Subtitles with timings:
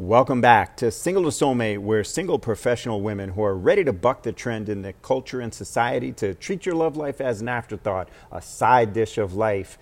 [0.00, 4.22] Welcome back to Single to Soulmate, where single professional women who are ready to buck
[4.22, 8.08] the trend in the culture and society to treat your love life as an afterthought,
[8.32, 9.76] a side dish of life.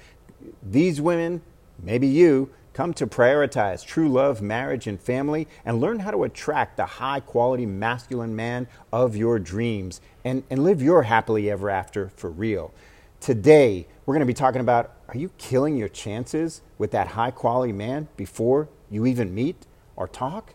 [0.60, 1.40] These women,
[1.80, 6.78] maybe you, come to prioritize true love, marriage, and family and learn how to attract
[6.78, 12.08] the high quality masculine man of your dreams and, and live your happily ever after
[12.16, 12.74] for real.
[13.20, 17.30] Today, we're going to be talking about are you killing your chances with that high
[17.30, 19.67] quality man before you even meet?
[19.98, 20.54] Or talk.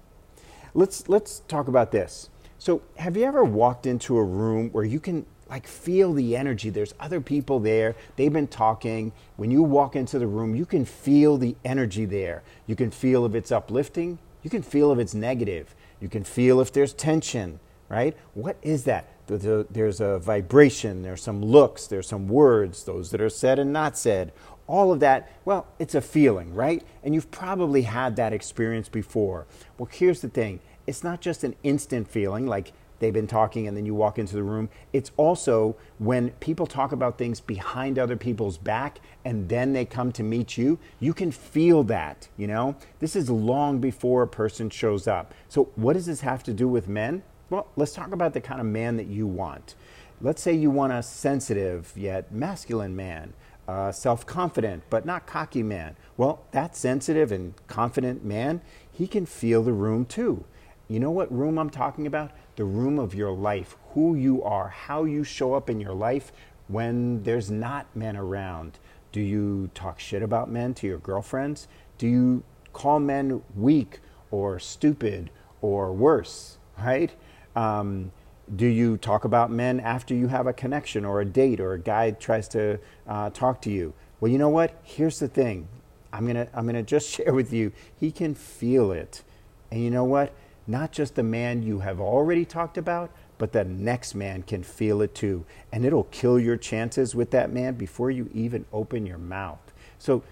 [0.73, 2.29] Let's let's talk about this.
[2.57, 6.69] So, have you ever walked into a room where you can like feel the energy?
[6.69, 7.95] There's other people there.
[8.15, 9.11] They've been talking.
[9.35, 12.41] When you walk into the room, you can feel the energy there.
[12.65, 14.17] You can feel if it's uplifting.
[14.41, 15.75] You can feel if it's negative.
[15.99, 18.15] You can feel if there's tension, right?
[18.33, 19.09] What is that?
[19.27, 23.97] There's a vibration, there's some looks, there's some words, those that are said and not
[23.97, 24.33] said
[24.67, 26.83] all of that, well, it's a feeling, right?
[27.03, 29.45] And you've probably had that experience before.
[29.77, 33.75] Well, here's the thing it's not just an instant feeling like they've been talking and
[33.75, 34.69] then you walk into the room.
[34.93, 40.11] It's also when people talk about things behind other people's back and then they come
[40.13, 42.75] to meet you, you can feel that, you know?
[42.99, 45.33] This is long before a person shows up.
[45.49, 47.23] So, what does this have to do with men?
[47.49, 49.75] Well, let's talk about the kind of man that you want.
[50.21, 53.33] Let's say you want a sensitive yet masculine man
[53.67, 55.95] uh, self confident but not cocky man.
[56.17, 58.61] Well, that sensitive and confident man,
[58.91, 60.45] he can feel the room too.
[60.87, 62.31] You know what room I'm talking about?
[62.55, 66.31] The room of your life, who you are, how you show up in your life
[66.67, 68.79] when there's not men around.
[69.11, 71.67] Do you talk shit about men to your girlfriends?
[71.97, 73.99] Do you call men weak
[74.31, 75.29] or stupid
[75.61, 77.11] or worse, right?
[77.55, 78.11] Um,
[78.55, 81.79] do you talk about men after you have a connection or a date or a
[81.79, 83.93] guy tries to uh, talk to you?
[84.19, 84.79] Well, you know what?
[84.83, 85.67] Here's the thing.
[86.11, 87.71] I'm gonna I'm gonna just share with you.
[87.99, 89.23] He can feel it,
[89.71, 90.33] and you know what?
[90.67, 95.01] Not just the man you have already talked about, but the next man can feel
[95.01, 99.17] it too, and it'll kill your chances with that man before you even open your
[99.17, 99.59] mouth.
[99.97, 100.23] So,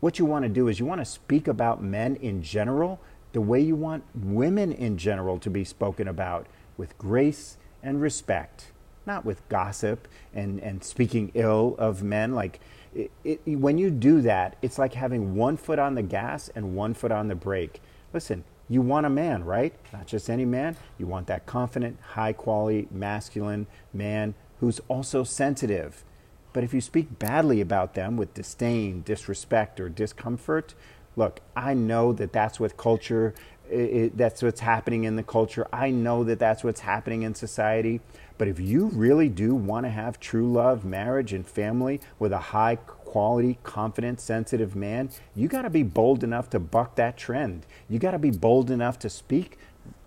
[0.00, 3.00] what you want to do is you want to speak about men in general
[3.32, 8.72] the way you want women in general to be spoken about with grace and respect,
[9.06, 12.34] not with gossip and, and speaking ill of men.
[12.34, 12.60] Like,
[12.94, 16.76] it, it, when you do that, it's like having one foot on the gas and
[16.76, 17.80] one foot on the brake.
[18.12, 19.74] Listen, you want a man, right?
[19.92, 20.76] Not just any man.
[20.98, 26.04] You want that confident, high quality, masculine man who's also sensitive.
[26.52, 30.74] But if you speak badly about them with disdain, disrespect, or discomfort,
[31.16, 33.34] look, I know that that's what culture
[33.70, 35.66] it, that's what's happening in the culture.
[35.72, 38.00] I know that that's what's happening in society.
[38.38, 42.38] But if you really do want to have true love, marriage, and family with a
[42.38, 47.66] high quality, confident, sensitive man, you got to be bold enough to buck that trend.
[47.88, 49.58] You got to be bold enough to speak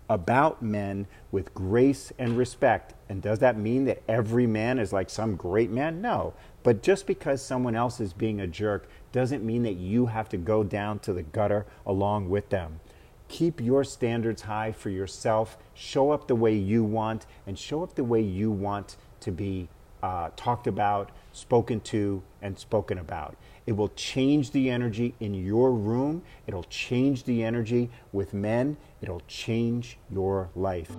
[0.08, 2.94] about men with grace and respect.
[3.08, 6.00] And does that mean that every man is like some great man?
[6.00, 6.34] No.
[6.62, 10.36] But just because someone else is being a jerk doesn't mean that you have to
[10.36, 12.80] go down to the gutter along with them.
[13.28, 15.58] Keep your standards high for yourself.
[15.74, 19.68] Show up the way you want and show up the way you want to be
[20.02, 23.36] uh, talked about, spoken to, and spoken about.
[23.66, 26.22] It will change the energy in your room.
[26.46, 28.76] It'll change the energy with men.
[29.02, 30.90] It'll change your life.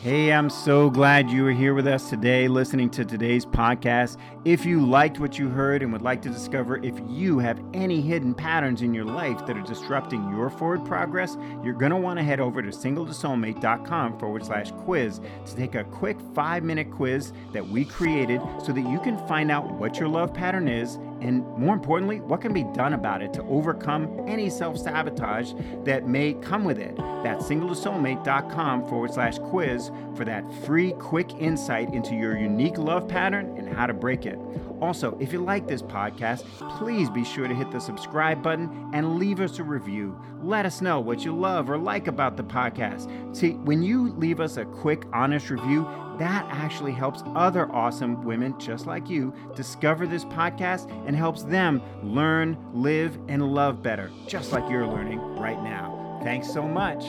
[0.00, 4.16] Hey, I'm so glad you are here with us today listening to today's podcast.
[4.44, 8.00] If you liked what you heard and would like to discover if you have any
[8.00, 12.18] hidden patterns in your life that are disrupting your forward progress, you're going to want
[12.18, 17.32] to head over to singletosoulmate.com forward slash quiz to take a quick five minute quiz
[17.52, 21.46] that we created so that you can find out what your love pattern is and
[21.56, 25.52] more importantly, what can be done about it to overcome any self sabotage
[25.84, 26.96] that may come with it.
[26.96, 33.56] That's singletosoulmate.com forward slash quiz for that free, quick insight into your unique love pattern
[33.58, 34.38] and how to break it.
[34.80, 36.44] Also, if you like this podcast,
[36.78, 40.18] please be sure to hit the subscribe button and leave us a review.
[40.42, 43.34] Let us know what you love or like about the podcast.
[43.34, 45.88] See, when you leave us a quick, honest review,
[46.18, 51.82] that actually helps other awesome women just like you discover this podcast and helps them
[52.02, 56.20] learn, live, and love better, just like you're learning right now.
[56.22, 57.04] Thanks so much.